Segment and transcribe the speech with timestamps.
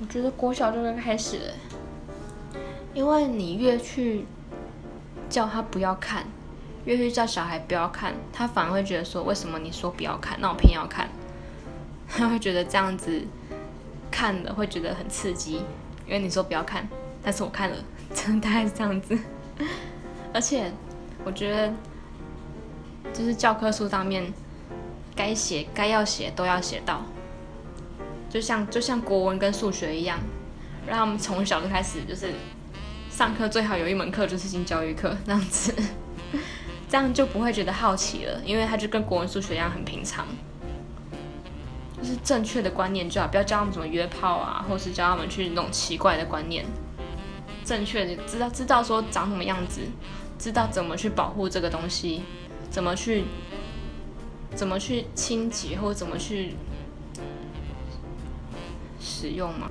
[0.00, 1.54] 我觉得国小就该开始了，
[2.94, 4.24] 因为你越去
[5.28, 6.24] 叫他不要看，
[6.86, 11.10] 越去叫小孩不要看，他反而会觉得说，为什么你说不要看，那我偏要看，
[12.08, 13.20] 他会觉得这样子
[14.10, 15.62] 看了会觉得很刺激，
[16.06, 16.88] 因为你说不要看，
[17.22, 17.76] 但是我看了，
[18.14, 19.18] 真的大概是这样子。
[20.32, 20.72] 而且
[21.24, 21.72] 我觉得，
[23.12, 24.32] 就是教科书上面
[25.14, 27.02] 该写、该要写都要写到。
[28.30, 30.16] 就像就像国文跟数学一样，
[30.86, 32.32] 让他们从小就开始就是
[33.10, 35.74] 上课最好有一门课就是性教育课这样子，
[36.88, 40.24] 这样就不会觉得好奇了，因为他就跟国文、数学一样很平常，
[41.98, 46.64] 就是正确的观念就好，不要教他们怎么约炮啊，或是教他们去那种奇怪的观念，
[47.64, 49.80] 正确的知道知道说长什么样子，
[50.38, 52.22] 知道怎么去保护这个东西，
[52.70, 53.24] 怎么去
[54.54, 56.54] 怎么去清洁或怎么去。
[59.20, 59.68] 使用吗？